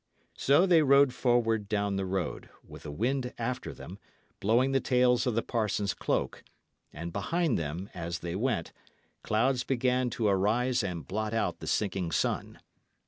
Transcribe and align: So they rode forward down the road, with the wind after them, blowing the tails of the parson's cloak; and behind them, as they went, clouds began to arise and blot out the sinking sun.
So 0.35 0.65
they 0.65 0.81
rode 0.81 1.13
forward 1.13 1.69
down 1.69 1.95
the 1.95 2.07
road, 2.07 2.49
with 2.67 2.81
the 2.81 2.91
wind 2.91 3.35
after 3.37 3.71
them, 3.71 3.99
blowing 4.39 4.71
the 4.71 4.79
tails 4.79 5.27
of 5.27 5.35
the 5.35 5.43
parson's 5.43 5.93
cloak; 5.93 6.43
and 6.91 7.13
behind 7.13 7.55
them, 7.55 7.87
as 7.93 8.17
they 8.21 8.35
went, 8.35 8.73
clouds 9.21 9.63
began 9.63 10.09
to 10.17 10.25
arise 10.27 10.81
and 10.81 11.05
blot 11.07 11.35
out 11.35 11.59
the 11.59 11.67
sinking 11.67 12.09
sun. 12.09 12.59